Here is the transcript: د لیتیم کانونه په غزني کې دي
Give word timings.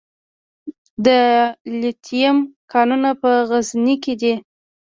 د 1.05 1.07
لیتیم 1.79 2.35
کانونه 2.71 3.09
په 3.21 3.31
غزني 3.49 3.95
کې 4.03 4.13
دي 4.21 4.33